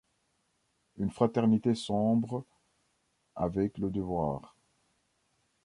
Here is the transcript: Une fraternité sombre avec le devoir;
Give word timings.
Une 0.97 1.11
fraternité 1.11 1.75
sombre 1.75 2.43
avec 3.35 3.77
le 3.77 3.91
devoir; 3.91 4.55